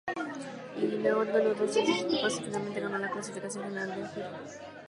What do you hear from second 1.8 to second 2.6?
esas etapas y